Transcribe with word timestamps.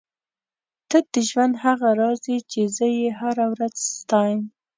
ته 0.89 0.97
د 1.11 1.13
ژوند 1.29 1.53
هغه 1.65 1.89
راز 1.99 2.21
یې 2.31 2.39
چې 2.51 2.61
زه 2.75 2.85
یې 2.99 3.07
هره 3.19 3.45
ورځ 3.53 3.75
ستایم. 3.99 4.41